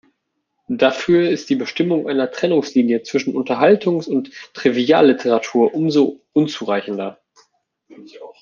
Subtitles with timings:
[0.71, 7.19] Dafür ist die Bestimmung einer Trennungslinie zwischen Unterhaltungs- und Trivialliteratur umso unzureichender.